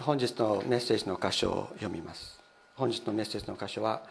[0.00, 2.38] 本日のメッセージの箇所を読みます。
[2.74, 4.02] 本日のメッセージの箇所は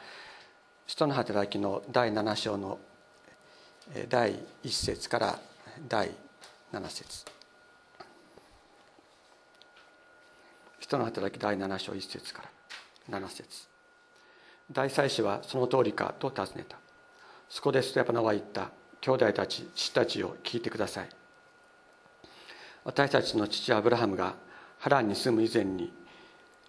[0.88, 2.80] 使徒の働きの第7章の
[4.10, 5.40] 第1節から
[5.88, 6.12] 第
[6.72, 7.26] 7節。
[10.80, 12.44] 人の働き第7章1節か
[13.10, 13.68] ら7節。
[14.72, 16.78] 大祭司はその通りかと尋ねた。
[17.50, 18.72] そこでステパノは言った。
[19.02, 21.10] 兄弟たち父たちを聞いてください。
[22.86, 24.36] 私たちの父アブラハムが
[24.84, 25.94] ハランに住む以前に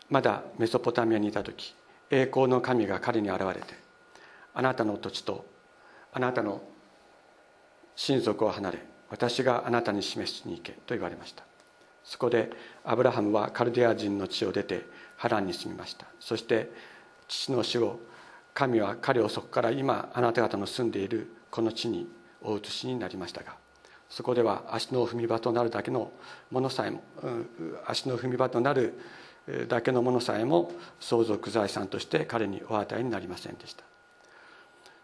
[0.08, 1.74] まだメソポタミアにいた時
[2.12, 3.74] 栄光の神が彼に現れて
[4.54, 5.44] あなたの土地と
[6.12, 6.62] あなたの
[7.96, 8.78] 親族を離れ
[9.10, 11.42] 私があなたに示しに行けと言われました。
[12.04, 12.50] そこで
[12.84, 14.84] アブラハムはカルディア人の地を出て
[15.16, 16.06] ハランに住みました。
[16.20, 16.70] そして
[17.26, 17.98] 父の死後
[18.54, 22.06] 神は彼をそこから今あなた方の住んでいるこの地に
[22.42, 23.63] お移しになりましたが
[24.14, 26.12] そこでは足の踏み場となるだけの
[26.52, 27.02] ものさえも
[27.84, 28.94] 足の踏み場となる
[29.66, 33.82] だけのものさえも相続財産として彼にお与えになりませんでした。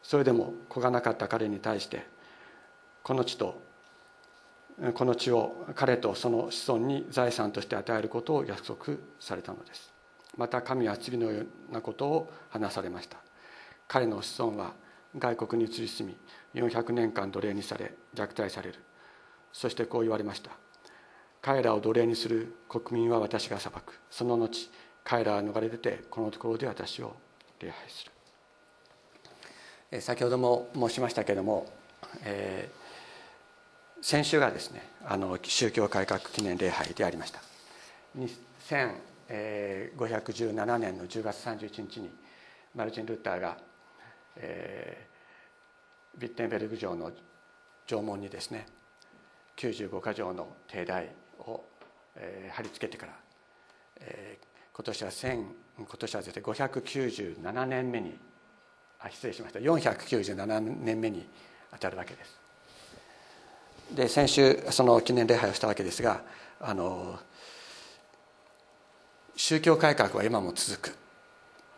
[0.05, 2.07] それでも子がなかった彼に対して
[3.03, 3.61] この地と
[4.95, 9.93] この地を彼とその子孫に財産として与えることを約束されたのです。
[10.37, 13.17] また神は次のようなことを話されました。
[13.89, 14.73] 彼の子孫は
[15.19, 16.17] 外国に移り住
[16.55, 18.79] み400年間奴隷にされ虐待される。
[19.53, 20.51] そしてこう言われました。
[21.43, 23.99] 彼らを奴隷にする国民は私が裁く。
[24.11, 24.71] その後
[25.05, 27.17] 彼らは逃れ出てこのところで私を
[27.61, 28.13] 礼拝する。
[30.01, 31.67] 先ほども申しましたけれども、
[32.23, 37.41] えー、先週がですねあの宗教改革記念礼拝でありました。
[39.29, 42.11] 1517年の10月31日に
[42.75, 43.57] マルチン・ルッターが、
[44.37, 47.11] えー、ビッテンベルグ城の
[47.87, 48.67] 城門にですね
[49.69, 51.63] 95か条の定題を、
[52.17, 53.13] えー、貼り付けてから、
[54.01, 55.45] えー、今年は1
[55.77, 58.19] 今年はですね597年目に
[59.01, 59.61] あ失礼しました。
[59.61, 61.27] 497年目に
[61.73, 62.41] 当たるわけです。
[63.95, 66.23] で先週その記念礼拝をしたわけですが
[66.61, 67.19] あの
[69.37, 70.97] 宗教改革は今も続く。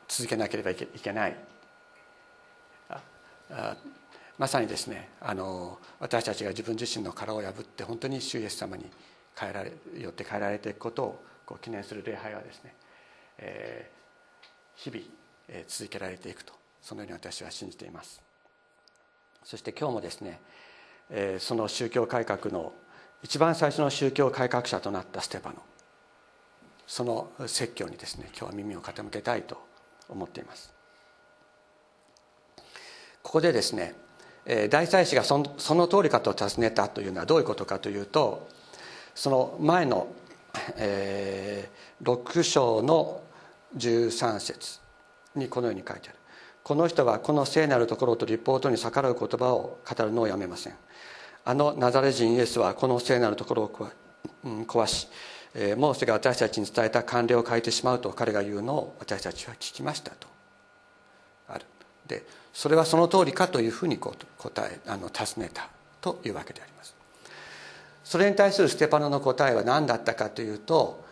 [0.09, 1.37] 続けなければいけない。
[3.51, 3.77] あ
[4.43, 8.87] まさにですねあの私たちが自分自身の殻を破って本当に主イエス様に
[9.39, 12.75] 変えられよって変えられていくことをこう記念する礼拝はですね、
[13.39, 15.03] えー、日々、
[15.49, 18.21] えー、続けられていくとそのように私は信じています。
[19.45, 20.41] そして今日もですね、
[21.09, 22.73] えー、その宗教改革の
[23.23, 25.63] 一番最初の宗教改革者となったステパノ
[26.89, 29.65] その説教にですね今日は耳を傾けたいと
[30.09, 30.75] 思っています。
[33.23, 33.95] ここでですね
[34.71, 38.49] 大祭司がそのその通りかと尋ねたというのはどういうことかというと
[39.15, 40.09] その前の、
[40.77, 43.23] えー、6章の
[43.77, 44.81] 13節
[45.37, 46.19] にこのように書いてある。
[46.65, 50.75] この人はこの聖なるところと立法とに逆らう言葉を語るのをやめません。
[51.45, 53.91] あのナザレ人イエスはこの聖なるところを
[54.45, 55.09] 壊し
[55.77, 60.29] モーセが私たちに伝えた慣例を変えてしまうと彼が言うのを私たちは聞きましたと。
[62.15, 64.13] るでそれはその通りかというふうに答
[64.59, 65.69] えあの尋ねた
[66.01, 66.95] というわけであります。
[68.05, 71.03] それに対するステパノの答えは何だったかというと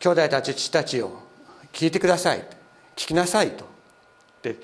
[0.00, 1.22] 兄弟たち父たちを
[1.72, 2.40] 聞いてください
[2.96, 3.64] 聞きなさいと。
[4.42, 4.56] で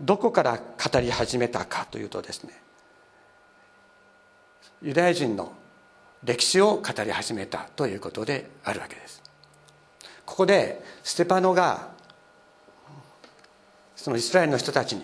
[0.00, 2.60] どこから語り始めたかというとですね
[4.82, 5.52] ユダヤ人の
[6.24, 9.22] 歴史を語り始めたということであるわけです。
[10.26, 11.93] ここでステパノが
[14.04, 15.02] そのイスラエルの人たちに。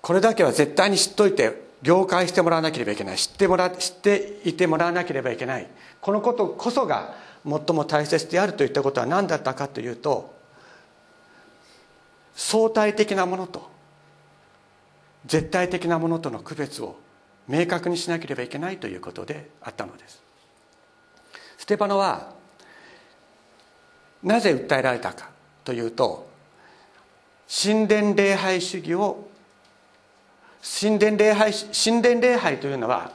[0.00, 3.18] これだけは絶対に知っといて了解してもらわなければいけない。
[3.18, 5.68] 知ってもら知っていてもらわなければいけない。
[6.00, 7.14] このことこそが
[7.44, 10.34] 最も大切であるといったことは何だったかというと
[12.34, 13.70] 相対的なものと
[15.26, 16.96] 絶対的なものとの区別を
[17.46, 20.22] 明確にしなければいけないということであったのです。
[21.58, 22.32] ステパノは
[24.22, 25.28] なぜ訴えられたか
[25.62, 26.27] というと
[27.48, 29.28] 神殿礼拝主義を
[30.80, 33.12] 神殿礼拝神殿礼拝というのは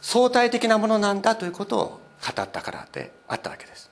[0.00, 1.84] 相対的なものなんだということを
[2.36, 3.90] 語ったからであったわけです。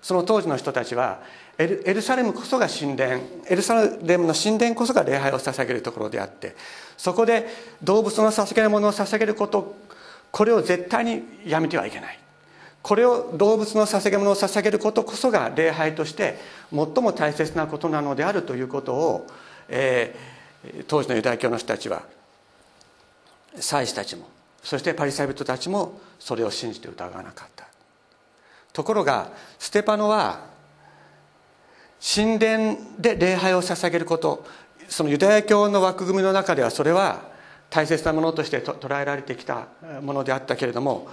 [0.00, 1.20] その当時の人たちは
[1.58, 6.54] エルサレムこそが神殿エルサレムの神殿こそが礼拝を捧げるところであって
[6.96, 7.48] そこで
[7.82, 9.74] 動物の捧げるものを捧げること
[10.30, 12.18] これを絶対にやめてはいけない。
[12.86, 16.38] これを動物の捧げ物を捧げることこそが礼拝として
[16.70, 19.26] 最も大切なことなのであるということを、
[19.68, 22.04] えー、当時のユダヤ教の人たちは
[23.56, 24.28] 祭司たちも
[24.62, 27.66] そしてパリサイ人たちもそれを信じて疑わなかった。
[28.72, 30.46] ところがステパノは
[32.00, 34.46] 神殿で礼拝を捧げること
[34.88, 37.22] そのユダヤ教の枠組みの中ではそれは
[37.68, 39.66] 大切なものとして捉えられてきた
[40.02, 41.08] ものであったけれども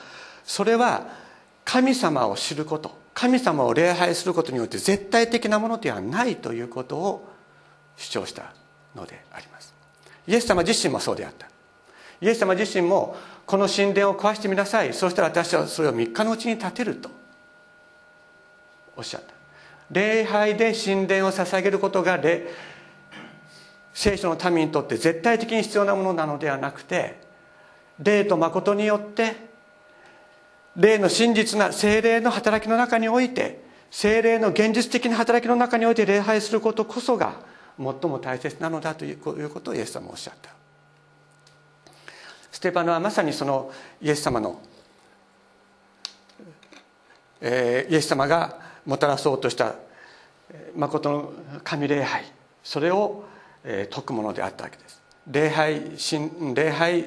[0.46, 1.23] それは
[1.66, 7.30] 神様を知ること神様を礼拝することによって絶対的なものではないということを
[7.96, 8.54] 主張した
[8.96, 9.74] のであります。
[10.28, 11.48] イエス様自身もそうであった。
[12.22, 13.16] イエス様自身も
[13.46, 14.94] この神殿を壊してみなさい。
[14.94, 17.10] そうしたら私はそれを3日のうちに建てると
[18.96, 19.34] おっしゃった。
[19.92, 22.20] 礼拝で神殿を捧げることが
[23.94, 27.22] 聖書の民にとって絶対的に必要なものなのではなくて
[28.00, 29.53] 霊と誠によって
[30.76, 37.42] 霊の真実な精霊の働きの中において精霊の現実的な働きの中において礼拝することこそが
[37.78, 40.52] 最も大切なのだということをイエス様はおっしゃった。
[42.52, 43.72] ステパノはまさにその
[44.02, 44.62] イエス様の、
[47.42, 49.76] えー、イエス様がもたらそうとした
[50.76, 51.34] 誠の
[51.64, 52.24] 神礼拝
[52.64, 53.26] それを
[53.64, 55.02] えー、説くものであったわけです。
[55.28, 55.82] 礼拝
[56.54, 57.02] 礼拝、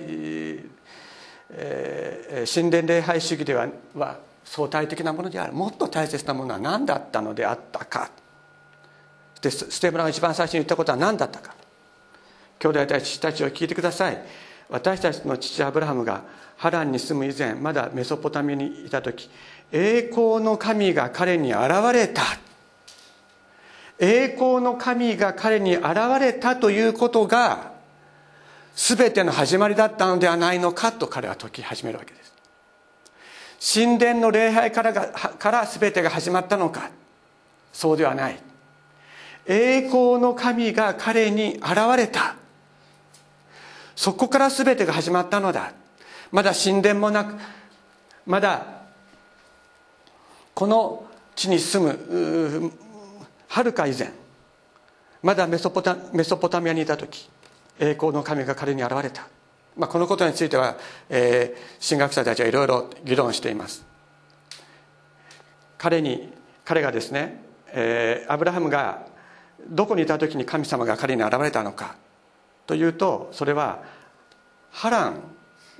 [1.50, 5.52] えー、神殿礼拝主義ではは相対的なものである。
[5.52, 8.10] もっと大切なものは何だったのであったか。
[9.40, 11.54] でステーブラが一番最初に言ったことは何だったか。
[12.58, 14.22] 兄弟たちたちを聞いてください。
[14.68, 16.22] 私たちの父アブラハムが
[16.56, 19.28] ハランに住む以前まだメソポタミアにいた時
[19.70, 22.22] 栄光の神が彼に現れた。
[23.98, 25.86] 栄光の神が彼に現
[26.20, 27.75] れたということが
[28.76, 33.74] 全ての始まりだったのではないのかと彼は説き始めるわけです。
[33.74, 36.90] 神殿の礼拝からがから全てが始まったのか。
[37.72, 38.38] そうではない。
[39.46, 42.36] 栄光の神が彼に現れた。
[43.96, 45.72] そこから全てが始まったのだ。
[46.30, 47.34] まだ神殿もなく
[48.26, 48.82] まだ
[50.54, 52.72] この地に住む
[53.48, 54.12] はるか以前
[55.22, 57.30] まだメソポタメソポタミアにいた時
[57.78, 59.28] 栄光の神が彼に現れた、
[59.76, 60.76] まあ、このことについては、
[61.08, 63.84] えー、神学者たちはいろいろ議論しています。
[65.78, 66.32] 彼に
[66.64, 67.42] 彼がですね、
[67.72, 69.06] えー、アブラハムが
[69.68, 71.96] どこにいた時に神様が彼に現れたのか
[72.66, 73.82] というとそれは
[74.70, 75.20] ハラン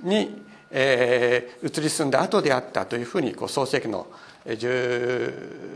[0.01, 0.41] に、
[0.71, 4.07] えー、移り住んだ後であったというふうにこう創世記の
[4.45, 5.71] 11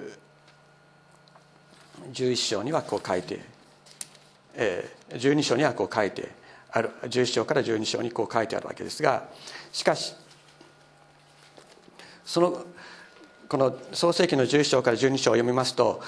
[2.35, 3.41] 章にはこう書いて、
[4.56, 6.31] 12章にはこう書いて
[6.71, 9.30] ある11章から12章にこう書いてあるわけですが
[9.71, 10.13] しかし
[12.24, 12.65] その
[13.50, 16.01] この創世紀の11章から12章を読みますと、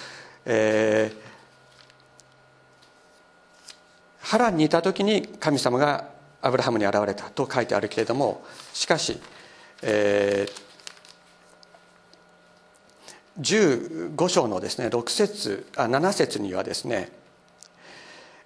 [0.45, 6.09] えー、ハランにいた時に神様が
[6.41, 9.19] アブラハムに現れたと書いてあるけれどもしかし、
[9.81, 17.22] えー、15章のですね6節あ7節にはですね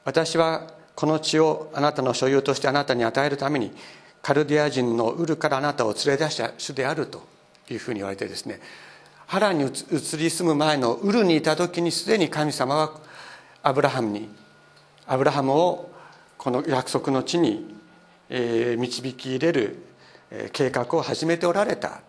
[0.08, 3.74] 私はこの地をあなたの所有としてあなたに与えるために
[4.22, 7.28] カルディア人のウルからあなたを連れ出した主であると
[7.70, 8.62] いうふうに言われてですね
[9.26, 13.02] ハランに移り住む前のウルにいた時にすでに神様は
[13.62, 14.30] アブラハムに
[15.08, 15.92] アブラハムを
[16.38, 17.76] この約束の地に
[18.30, 19.84] 導き入れる
[20.54, 22.00] 計画を始めておられた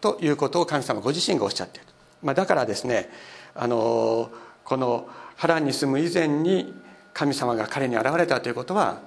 [0.00, 1.86] ということを神様ご自身がおっしゃっている。
[2.24, 3.08] まあ、だからですね
[3.54, 4.32] あの
[4.64, 6.74] この波乱に住む以前に
[7.20, 9.02] 神様が彼に現れたということは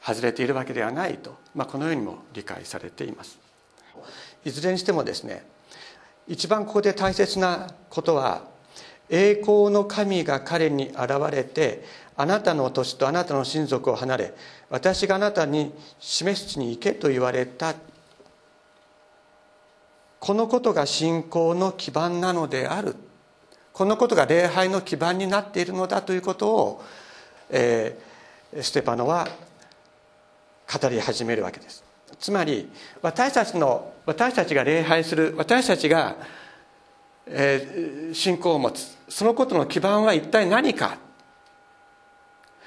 [0.00, 3.40] 外れているわけではないと、まあ、このようにも理解されています。
[4.44, 5.44] いずれにしてもですね
[6.28, 8.42] 一番ここで大切なことは
[9.10, 11.82] 栄光の神が彼に現れて
[12.16, 14.34] あなたの土地とあなたの親族を離れ
[14.70, 17.74] 私があなたに示す地に行けと言われた
[20.20, 22.94] このことが信仰の基盤なのである。
[23.72, 26.84] このことが礼拝の基盤になっているのだということを、
[27.50, 29.28] えー、ステパノは
[30.80, 31.84] 語り始めるわけです。
[32.18, 32.70] つまり
[33.02, 36.16] 私たちの私たちが礼拝する私たちが、
[37.26, 40.98] えー、信仰を持つそのことの基盤は一体何か。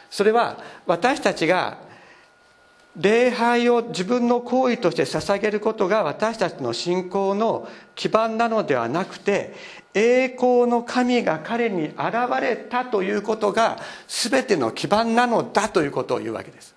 [0.10, 0.58] それは
[0.88, 1.78] 私たちが
[2.98, 9.54] 礼拝を自分の行為として捧げることが私たちの信仰の基盤なのではなくて
[9.94, 11.98] 栄光の神が彼に現
[12.42, 16.76] れたということが全ての基盤なのだということを言うわけです。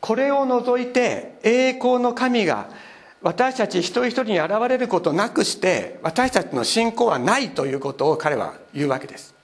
[0.00, 2.68] これを除いて栄光の神が
[3.22, 9.34] 私たち一人一人に現れることなくして私たちの信仰はないということを彼は言うわけです。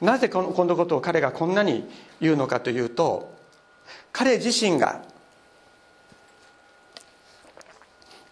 [0.00, 1.88] なぜこのこのことを彼がこんなに
[2.20, 3.34] 言うのかというと
[4.12, 5.02] 彼自身が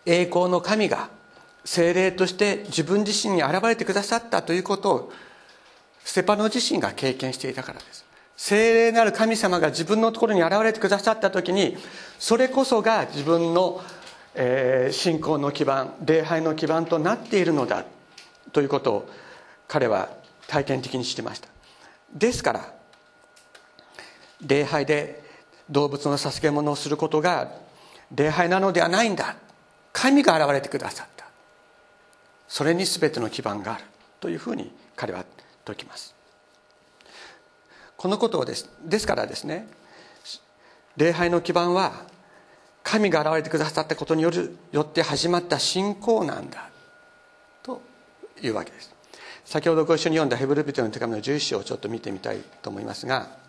[0.07, 1.09] 栄光の神が
[1.65, 5.13] 精霊として自分自身に現れてくださったということを
[6.05, 8.05] ステパノ自身が経験していたからです。
[8.37, 11.77] 精霊なる神様が自分のところに現れてくださった時に
[12.19, 13.81] それこそが自分の、
[14.35, 17.85] えー、信仰の基盤礼拝の基盤となっているのだ
[18.53, 19.09] ということを
[19.69, 20.09] 彼は
[20.49, 21.49] 体験的に知りました。
[22.13, 22.73] ですから
[24.45, 25.23] 礼拝で
[25.71, 27.51] 動物の捧げ物をすることが
[28.15, 29.37] 礼拝なのではないんだ。
[29.95, 31.25] 神が現れてくださった。
[32.49, 33.85] それに全ての基盤がある。
[34.21, 35.25] というふうに彼は
[35.67, 36.15] 説きます。
[37.97, 38.69] このことをです。
[38.85, 39.67] ですからですね。
[40.97, 41.93] 礼拝の基盤は
[42.83, 46.71] 神が現れてくださったことによるよって始まった信仰なんだ。
[47.63, 47.81] と
[48.43, 48.95] いうわけです。
[49.45, 53.44] 先ほどご一緒に読んだヘブル人の手紙の11章をちょっと見てみたいと思いますが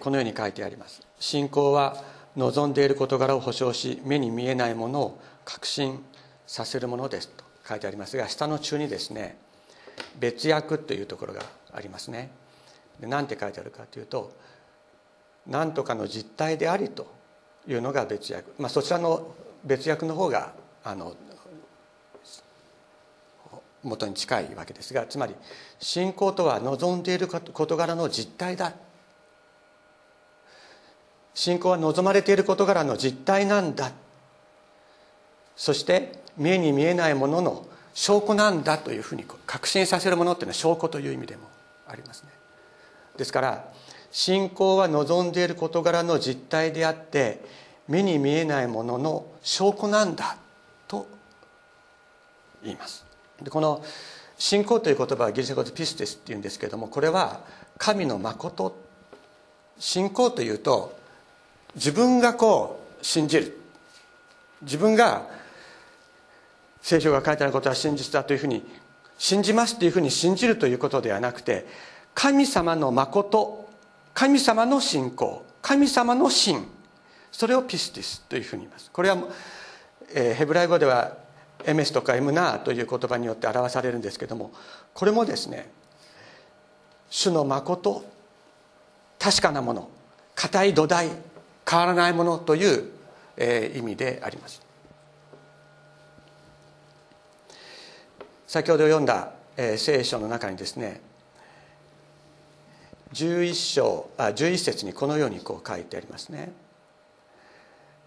[0.00, 1.02] このように書いてあります。
[1.18, 2.02] 信仰は
[2.36, 6.02] 望んでいる事柄を保証し目に見えないものを確信
[6.46, 9.38] させるものですと書いてありますが下の中にですね
[10.18, 12.30] 別訳というところがありますね。
[13.00, 14.32] 何て書いてあるかというと
[15.46, 17.06] 何とかの実態でありと
[17.66, 20.52] いうのが別訳、まあ、そちらの別訳の方が
[20.84, 21.14] あの
[23.82, 25.34] 元に近いわけですがつまり
[25.78, 28.72] 信仰とは望んでいる事柄の実態だ
[31.34, 33.92] 信仰は望まれている事柄の実態なんだ。
[35.56, 41.42] そして目に見えないものの証拠なんだというふうに確信させるものっていうのは証拠という意味でも
[41.86, 42.30] ありますね。
[43.16, 43.72] ですから
[44.10, 47.44] 信仰は望んでいる事柄の実態であって
[47.88, 50.36] 目に見えないものの証拠なんだ
[50.88, 51.06] と
[52.62, 53.04] 言います。
[53.42, 53.84] でこの
[54.38, 57.40] 信仰という言葉はギリシャ語でピステスっていうんですけどもこれは
[57.78, 58.76] 神の誠。
[59.76, 60.96] 信仰というと
[61.74, 63.60] 自分がこう信じる。
[64.62, 65.26] 自分が
[66.80, 68.64] 聖書が書いてあることは真実だというふうに
[69.18, 71.66] 信じますというふうに信じるということではなくて
[72.14, 73.68] 神様の誠
[74.12, 76.66] 神様の信仰神様の信
[77.32, 78.90] それをピスティスというふうに言います。
[78.90, 79.16] これは、
[80.14, 81.16] えー、ヘブライ語では
[81.64, 84.52] エメスとかエムナーという言葉によって表されるんですけども
[84.92, 85.70] これもですね
[87.10, 88.04] 主の誠
[89.18, 89.88] 確かなもの
[90.34, 91.08] 固い土台
[91.68, 92.90] 変わらないものという、
[93.36, 94.62] えー、意味であります。
[98.46, 101.00] 先ほど読んだ、えー、聖書の中にですね
[103.14, 106.52] 11章あ11節にこのようにこう書いてありますね、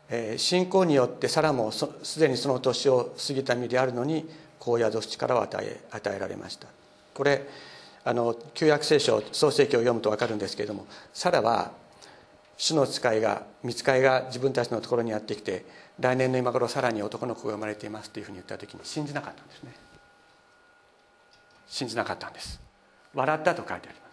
[0.10, 6.68] えー、信仰によってサラもすでにその年を過ぎた身であるのにこう宿す力を与え与えられました。
[7.14, 7.46] これ
[8.06, 11.72] あの旧約聖書創世記を読むと分かるんですけれどもサラは
[12.58, 15.66] 主の使いが見つかいが自分たちのところにやってきて
[16.00, 19.74] 来年の今頃さらに男の子が生まれていますというふうに言った時に信じなかったんですね。
[21.68, 22.60] 信じなかったんです。
[23.14, 24.08] 笑ったと書いてありま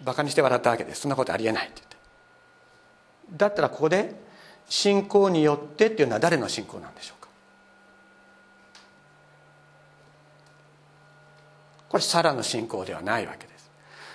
[0.00, 0.04] す。
[0.04, 1.02] バカにして笑ったわけです。
[1.02, 1.96] そんなことありえないって言って。
[3.36, 4.14] だったらここで
[4.68, 7.28] 信仰によってっていうのは誰の信仰なんでしょうか。
[11.88, 13.53] これサラの信仰ではないわけです。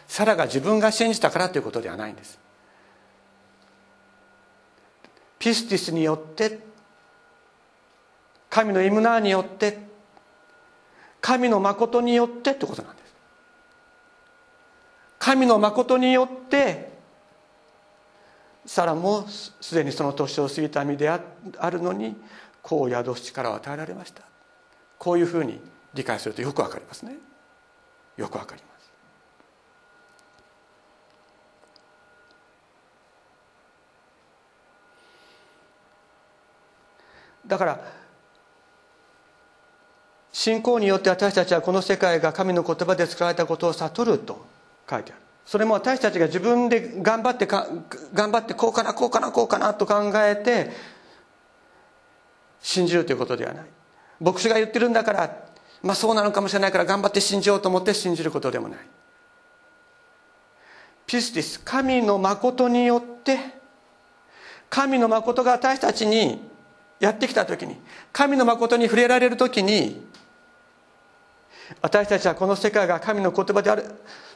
[0.09, 2.39] サラが自分が信じたからということではないんです。
[5.37, 6.59] ピスティスによって
[8.49, 9.77] 神のイムナーによって
[11.21, 13.13] 神の誠によってってことなんです。
[15.19, 16.89] 神の誠によって
[18.65, 21.21] サラもすでにその年を過ぎた身であ
[21.69, 22.15] るのに
[22.63, 24.23] 子を宿す力を与えられました。
[24.97, 25.61] こういうふうに
[25.93, 27.15] 理解するとよくわかりますね。
[28.17, 28.68] よくわかります。
[37.49, 37.79] だから
[40.31, 44.45] 信仰によって私たちはこの世界が神の言葉で作られたことを悟ると
[44.89, 45.21] 書いてある。
[45.45, 47.67] それも私たちが自分で頑張ってか
[48.13, 50.69] 頑張ってこうかなこうかなこうかなと考えて
[52.61, 53.65] 信じるということではない。
[54.21, 55.35] 牧師が言ってるんだから
[55.81, 58.79] まあそうなのかもしれないから頑張って信じようと思って信じることでもない。
[61.07, 63.39] ピスティス神の誠によって
[64.69, 66.47] 神の誠が私たちに
[66.99, 67.77] やってきた時に
[68.11, 70.01] 神の誠に触れられる時に
[71.81, 73.85] 私たちはこの世界が神の言葉である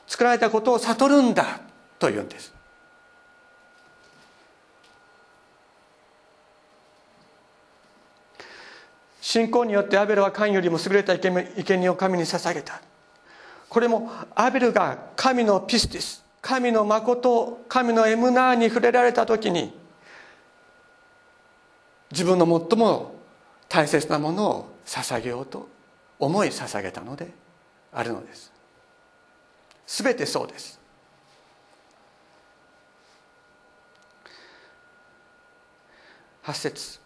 [0.07, 1.59] 作られたことを悟るんだ
[1.99, 2.53] というんです。
[9.21, 12.81] 信仰によってアベルは神よりも優れた生贄を神に捧げた。
[13.67, 19.73] これもアベルが神のピスティス神の誠神のエムナーに触れられた時に
[22.13, 23.15] 自分の最も
[23.67, 25.67] 大切なものを捧げようと
[26.19, 27.31] 思い捧げたので
[27.91, 28.53] あるのです。
[29.87, 30.79] 全てそうです。
[36.43, 36.99] 8節。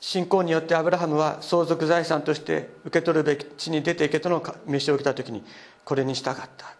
[0.00, 5.42] 信仰によってアブラハムは相続財産として受け取るべき地に出ていけとの飯を受けた時に
[5.84, 6.76] これに従った。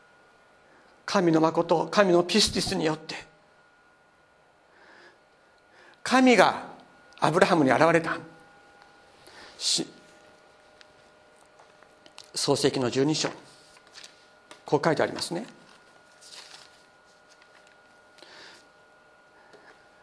[1.06, 3.25] 神の誠神のピスティスによって
[6.06, 6.62] 神が
[7.18, 8.16] アブラハムに現れた。
[12.32, 13.28] 創世記の12章。
[14.64, 15.44] こう書いてありますね。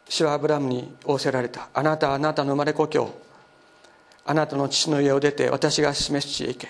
[0.10, 1.70] 主はアブラハムに仰せられた。
[1.74, 3.10] あなたはあなたの生まれ故郷。
[4.26, 6.68] あなたの父の家を出て私が示す地へ行け。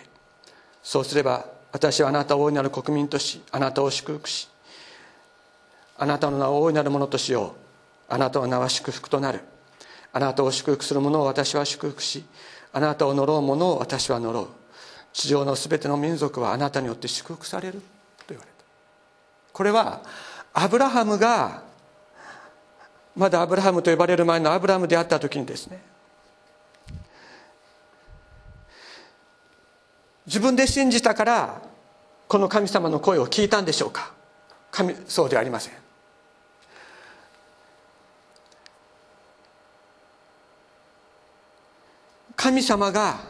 [0.84, 4.48] そうすれば私はあなたを大いなる国民としあなたを祝福し
[5.98, 7.63] あなたの名を大いなるものとしよう。
[8.10, 9.42] あなたの名は祝福となる。
[10.12, 12.24] あなたを祝福する者を私は祝福し
[12.72, 14.48] あなたを呪う者を私は呪う。
[15.12, 17.82] 地上のすべての民族はあなたによって祝福されると
[18.30, 18.64] 言われた。
[19.52, 20.02] これは
[20.54, 21.64] アブラハムが
[23.16, 25.84] まだアブラハムと呼ばれる前のアブラハムであった時にですね
[30.26, 31.62] 自分で信じたから
[32.28, 34.14] この神様の声を聞いたんでしょうか。
[34.72, 35.83] 神そうではありません。
[42.44, 43.22] 神様が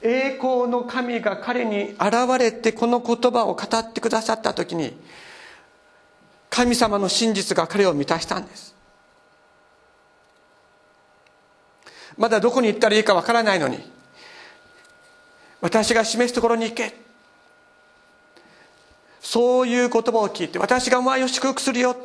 [0.00, 4.96] 栄光の神が彼に現れてこの言葉を語ってくださった時に
[6.48, 8.76] 神様の真実が彼を満たしたんです。
[12.16, 13.80] まだどこに行ったらいいかわからないのに
[15.60, 16.94] 私が示すところに行け。
[19.20, 21.96] そういう言葉を聞いて私がお前を祝福するよ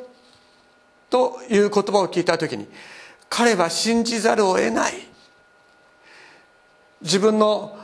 [1.11, 2.67] という言葉を聞いた時に
[3.29, 5.06] 彼は信じざるを得ない。
[7.01, 7.77] 自分の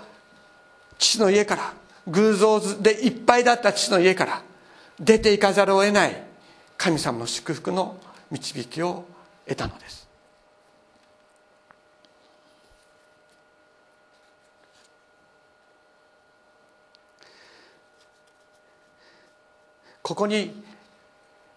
[0.97, 1.73] 父の家から
[2.08, 4.41] 偶像でいっぱいだった父の家から
[4.99, 6.23] 出ていかざるを得ない
[6.78, 7.97] 神様の祝福の
[8.32, 9.06] 導きを
[9.45, 10.04] 得たのです。
[20.02, 20.63] ここに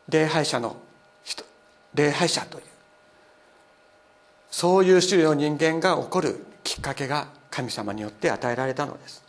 [0.09, 0.77] 礼拝者の
[1.25, 1.45] 人
[1.95, 2.64] 礼拝者という
[4.53, 9.25] そういう種類の人間が起こるきっかけが神様によって与えられたのです。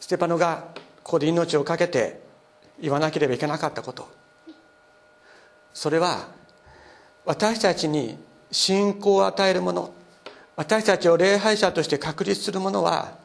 [0.00, 0.64] ステパノが
[1.02, 2.22] ここで命を懸けて
[2.80, 4.08] 言わなければいけなかったこと。
[5.74, 6.28] それは
[7.26, 8.16] 私たちに
[8.50, 9.92] 信仰を与えるもの。
[10.56, 13.18] 私たちを礼拝者として確立するものは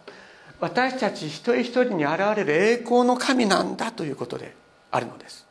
[0.59, 4.53] 私たち一人一人に現れる栄光の神なんだということで
[4.91, 5.49] あるのです。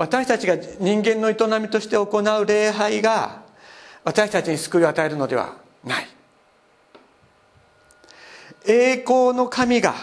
[0.00, 3.42] 私たちが人間の営みとして行う礼拝が
[4.02, 6.08] 私たちに救いを与えるのではない。
[8.66, 9.94] 栄光の神が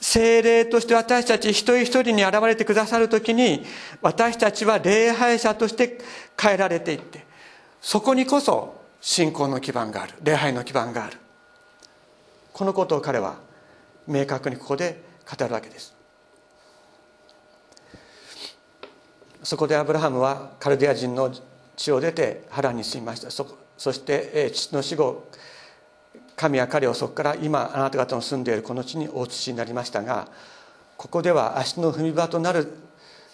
[0.00, 3.62] 精霊として私たち一人一人に現れてくださる時に
[4.00, 5.98] 私たちは礼拝者として
[6.40, 7.26] 変えられていって
[7.82, 11.18] そこにこそ信仰の基盤がある礼拝の基盤がある。
[12.54, 13.36] このことを彼は
[14.06, 15.95] 明確にここで語るわけです。
[19.46, 21.32] そこでアブラハムはカルディア人の
[21.76, 23.30] 地を出てハランに住みました。
[23.30, 23.46] そ
[23.78, 25.28] そして父の死後
[26.34, 30.26] 神は彼をそこから今あなた方の住んでいるこの地にお移しになりましたが
[30.96, 32.72] ここでは足の踏み場となる、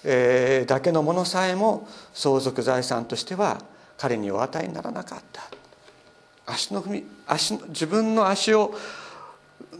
[0.04, 3.62] えー、だけのものさえも相続財産としては
[3.96, 5.42] 彼にお与えにならなかった。
[6.44, 8.74] 足の踏み足自分の足を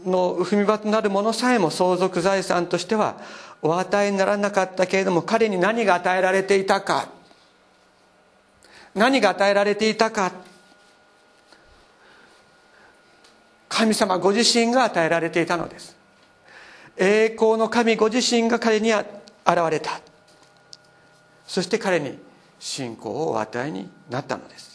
[0.05, 3.17] の踏み場となるものさえも相続財産としては
[3.61, 7.09] お与えにならなかったけれども彼に何が与えられていたか。
[8.95, 10.31] 何が与えられていたか。
[13.69, 15.95] 神様ご自身が与えられていたのです。
[16.95, 19.07] 栄光の神ご自身が彼に現
[19.71, 19.99] れた。
[21.47, 22.19] そして彼に
[22.59, 24.72] 信仰をお与えになったのです。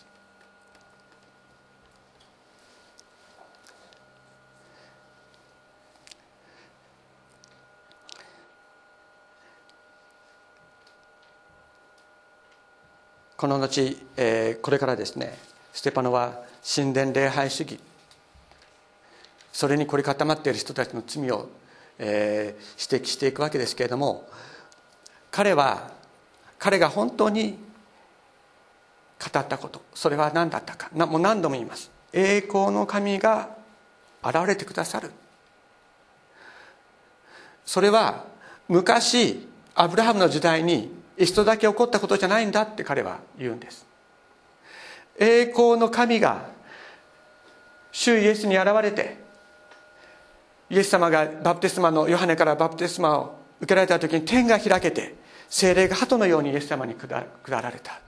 [13.38, 15.38] この後、えー、これからですね
[15.72, 16.42] ステパノは
[16.74, 17.79] 神殿礼拝主義
[19.53, 21.48] それに凝り固まっている人たちの罪を、
[22.01, 24.29] えー、指摘していくわけですけれども
[25.31, 25.92] 彼は
[26.59, 27.57] 彼が本当に
[29.20, 31.92] 語ったことそれは何だったかなもう何度も言います。
[32.12, 33.51] 栄光の神が
[34.24, 35.12] 現れてくださる。
[37.64, 38.24] それは
[38.68, 39.46] 昔
[39.77, 43.87] アブラハムの時代に一度だけ起こったことじゃないんだって彼は言うんです。
[45.19, 46.49] 栄光の神が
[47.91, 49.17] 主イエスに現れて
[50.71, 55.17] イエス様がバプテスマのヨハネからバプテスマを受けられた時に天が開けて
[55.49, 57.27] 精霊が鳩のようにイエス様に下
[57.61, 58.01] られた。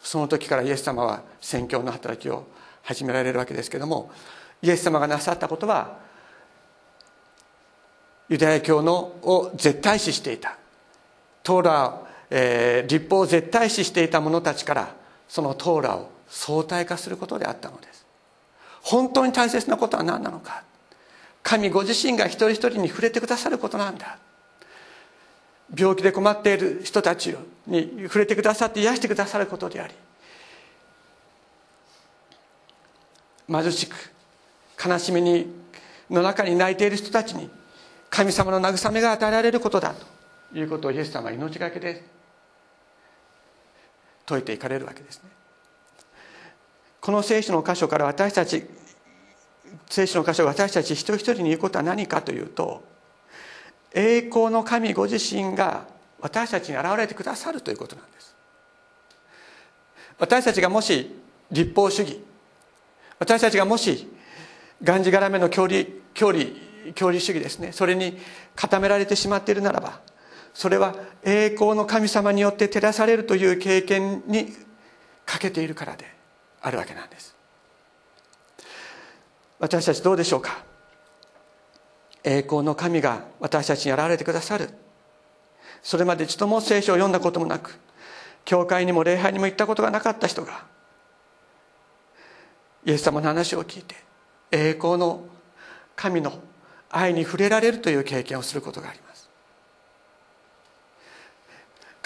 [0.00, 2.46] その時からイエス様は宣教の働きを
[2.82, 4.10] 始められるわけですけども
[4.62, 5.98] イエス様がなさったことは
[8.28, 10.56] ユダヤ教のを絶対視していた。
[11.48, 14.94] トーラ、えー、立法を絶対視していた者たちから
[15.30, 18.04] そのトーラを相対化することであったのです
[18.82, 20.62] 本当に大切なことは何なのか
[21.42, 24.18] 神ご自身が一人一人に触れてくださることなんだ
[25.74, 27.34] 病気で困っている人たち
[27.66, 29.94] に触れてくださって癒してくださることであり
[33.50, 34.12] 貧しく
[34.86, 35.46] 悲しみに
[36.10, 37.48] の中に泣いている人たちに
[38.10, 40.17] 神様の慰めが与えられることだと
[40.54, 42.04] いうことをイエス様は命がけで
[44.26, 45.30] 説いていかれるわけですね。
[47.00, 48.64] この聖書の箇所から私たち
[49.88, 52.82] 聖書の箇所が私たち一人一人に言うことは何かというと
[53.94, 55.86] 栄光の神ご自身が
[56.20, 58.34] 私たちに現れてくださるということなんです。
[60.18, 61.14] 私たちがもし
[61.50, 62.20] 立法主義
[63.18, 64.08] 私たちがもし
[64.82, 68.18] がんじがらめの教理教理教理主義ですねそれに
[68.54, 70.00] 固められてしまっているならば
[70.54, 74.52] それは栄光の神様によって照らされるという経験に
[75.24, 76.04] 欠けているからで
[76.60, 77.34] あるわけなんです。
[79.58, 80.64] 私たちどうでしょうか？
[82.24, 84.70] 栄光の神が私たちに現れてくださる。
[85.82, 87.78] それまで一度も聖書を読んだこともなく
[88.44, 90.64] 教会にも礼拝にも行ったことがなかった人が
[92.84, 93.94] イエス様の話を聞いて
[94.50, 95.24] 栄光の
[95.94, 96.32] 神の
[96.90, 99.07] 愛に触れられるという経験をすることがあります。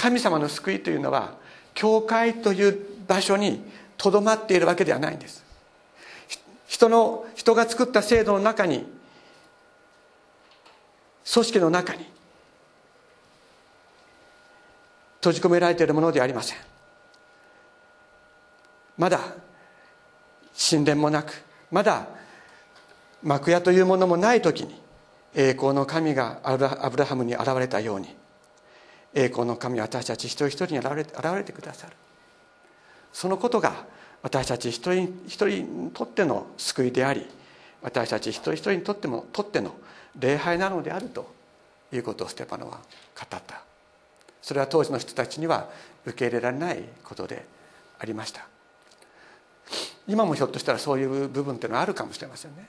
[0.02, 1.34] 神様の救いというのは
[1.74, 3.62] 教会という場所に
[3.96, 5.44] とどまっているわけではないんです。
[6.66, 8.84] 人の人が作った制度の中に
[11.32, 12.04] 組織の中に
[15.20, 16.58] 閉じ込められているものではありません。
[18.98, 19.20] まだ
[20.68, 22.08] 神殿もなくまだ
[23.22, 24.74] 幕屋というものもない時に
[25.36, 28.20] 栄光の神がアブラハムに現れたように
[29.14, 31.92] 栄光の神私たち一人一人に現れ現れてくださる。
[33.12, 33.84] そのことが
[34.22, 35.46] 私たち一人一人
[35.86, 37.26] にとっての救いであり
[37.82, 39.74] 私たち一人一人にとってもとっての
[40.18, 41.32] 礼拝なのであると
[41.92, 43.62] いうことをステパノは語った。
[44.40, 45.68] それは当時の人たちには
[46.04, 47.44] 受け入れられないことで
[47.98, 48.46] ありました。
[50.08, 52.66] 今もひょっとしたらそういう部分っていうのはあるかもしれませんね。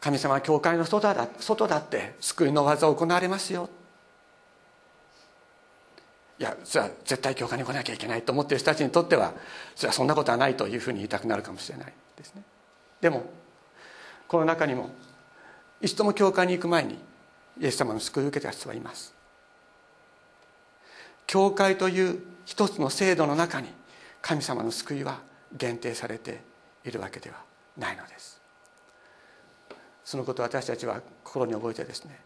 [0.00, 3.68] 神様は教会の外だ外だって救いの技を行われますよ。
[6.38, 9.34] いやそれは絶対教会に来なきゃいけないと思っている人たちにとっては
[9.76, 12.42] それはそんなことはないというふうに言いたくなるかもしれないですね。
[13.02, 13.24] でも
[14.26, 14.90] この中にも
[15.82, 16.98] 一度も教会に行く前に
[17.60, 19.12] イエス様の救いを受けた人はいます。
[21.26, 23.68] 教会という一つの制度の中に
[24.22, 25.20] 神様の救いは
[25.52, 26.40] 限定されて
[26.84, 27.36] いるわけでは
[27.76, 28.39] ないのです。
[30.10, 32.18] そのことを私たちは心に覚えてですね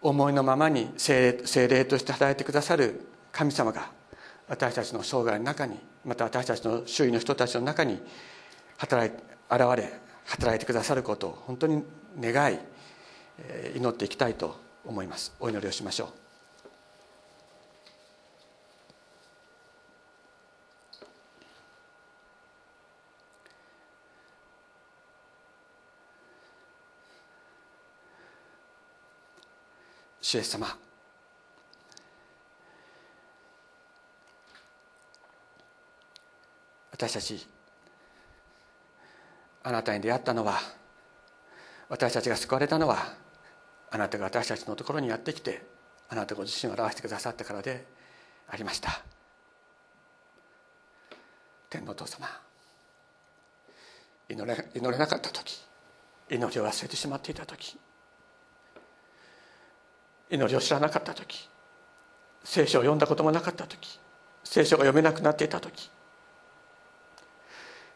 [0.00, 3.00] 思いのままに精霊として働いてくださる
[3.32, 3.90] 神様が
[4.46, 8.00] 私たちの生涯の中にまた私たちの周囲の人たちの中に
[8.76, 9.18] 働い
[9.50, 9.92] 現れ
[10.24, 11.82] 働いてくださることを本当に
[12.20, 12.58] 願い
[13.74, 15.34] 祈っていきたいと思います。
[15.40, 16.21] お祈りをしましょう。
[30.32, 30.66] 主イエス様。
[36.90, 37.46] 私たち
[39.62, 40.58] あなたに出会ったのは
[41.90, 43.12] 私たちが救われたのは
[43.90, 45.66] あなたが私たちのところにやってきて
[46.08, 47.84] あなたご自身を表してくださったからで
[48.48, 49.02] ありました。
[51.68, 52.26] 天のお父様
[54.30, 55.62] 祈れ祈れなかった時
[56.30, 57.78] 祈りを忘れてしまっていた時
[60.32, 61.48] 祈りを知らなかった時
[62.42, 64.00] 聖書を読んだこともなかった時
[64.42, 65.90] 聖書が読めなくなっていた時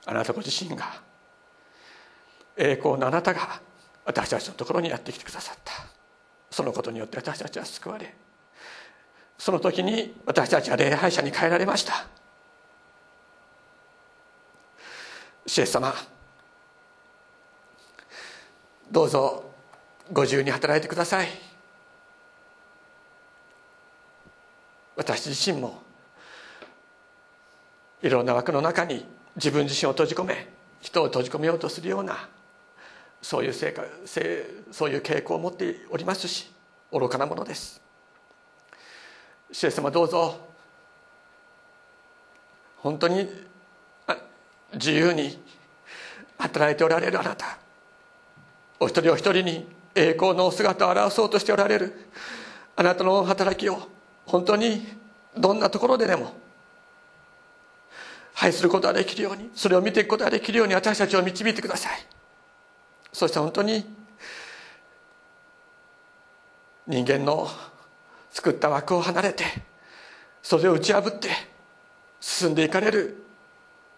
[0.05, 1.03] あなたご自身が
[2.57, 3.61] 栄光のあなたが
[4.05, 5.73] 私たちのところにやってきてくださった。
[6.51, 8.15] そのことによって私たちは救われ
[9.37, 12.07] その時に私たちは礼拝者に変えられました。
[15.47, 15.93] シエス様
[18.91, 19.45] どうぞ
[20.13, 21.56] ご自由に働いてください。
[24.97, 25.83] 私自身も
[28.03, 29.07] いろんな枠の中に
[29.37, 30.49] 自分自身を閉じ込め
[30.81, 32.29] 人を閉じ込めようとするような
[33.21, 33.89] そういう性格
[34.71, 36.51] そういう傾向を持っておりますし
[36.93, 37.81] 愚かなものです。
[39.53, 40.37] 主イエス様どうぞ
[42.79, 43.29] 本当に
[44.75, 45.43] 自由に
[46.39, 47.59] 働いておられるあなた。
[48.79, 52.09] お一人お一人に栄光のお姿を表そうとしておられる
[52.77, 53.89] あなたの働きを
[54.27, 54.87] 本当に
[55.37, 56.35] どんなところででも
[58.39, 62.07] 愛することができるようにそれを見ていくことができるように私たちを導いてください。
[63.13, 63.87] そして本当に
[66.87, 67.49] 人間の
[68.31, 69.45] 作った枠を離れて
[70.43, 71.31] それを打ち破って
[72.21, 73.25] 進んでいかれる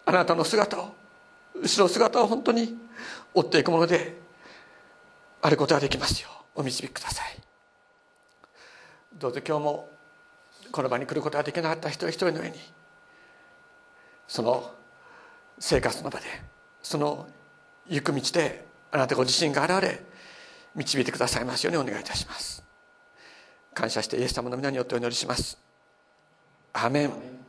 [0.05, 0.95] あなたの姿を
[1.61, 2.77] 後ろ姿を本当に
[3.33, 4.17] 追っていくもので
[5.41, 7.37] あることができますよお導きください。
[9.15, 9.89] どうぞ今日も
[10.71, 12.57] この場に来ることができなかった一人一人の上に
[14.27, 14.71] その
[15.59, 16.25] 生活の場で
[16.81, 17.27] その
[17.87, 20.03] 行く道であなたご自身が現れ
[20.75, 22.63] 導いてくださいますようにお願いいたします。
[23.73, 25.57] 感謝してイエス様の皆によってお祈りします。
[26.73, 27.48] アメン。